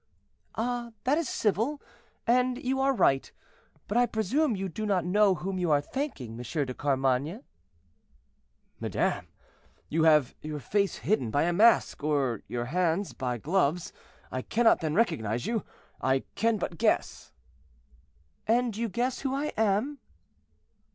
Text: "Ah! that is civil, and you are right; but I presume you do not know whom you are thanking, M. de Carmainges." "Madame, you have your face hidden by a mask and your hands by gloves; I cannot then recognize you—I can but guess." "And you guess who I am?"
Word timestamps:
"Ah! 0.55 0.93
that 1.03 1.19
is 1.19 1.29
civil, 1.29 1.79
and 2.25 2.57
you 2.57 2.79
are 2.81 2.91
right; 2.91 3.31
but 3.87 3.99
I 3.99 4.07
presume 4.07 4.55
you 4.55 4.67
do 4.67 4.83
not 4.83 5.05
know 5.05 5.35
whom 5.35 5.59
you 5.59 5.69
are 5.69 5.79
thanking, 5.79 6.31
M. 6.31 6.37
de 6.37 6.73
Carmainges." 6.73 7.43
"Madame, 8.79 9.27
you 9.89 10.05
have 10.05 10.33
your 10.41 10.57
face 10.59 10.95
hidden 10.95 11.29
by 11.29 11.43
a 11.43 11.53
mask 11.53 12.01
and 12.01 12.41
your 12.47 12.65
hands 12.65 13.13
by 13.13 13.37
gloves; 13.37 13.93
I 14.31 14.41
cannot 14.41 14.79
then 14.81 14.95
recognize 14.95 15.45
you—I 15.45 16.23
can 16.33 16.57
but 16.57 16.79
guess." 16.79 17.31
"And 18.47 18.75
you 18.75 18.89
guess 18.89 19.19
who 19.19 19.35
I 19.35 19.53
am?" 19.55 19.99